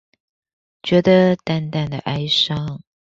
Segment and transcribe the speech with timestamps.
[0.81, 2.81] 覺得淡淡的哀傷